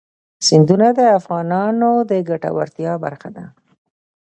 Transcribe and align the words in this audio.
سیندونه 0.47 0.87
د 0.99 0.99
افغانانو 1.19 1.91
د 2.09 2.11
ګټورتیا 2.29 2.93
برخه 3.03 3.29
ده. 3.35 3.45